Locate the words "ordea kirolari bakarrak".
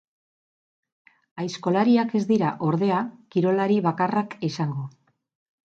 2.71-4.39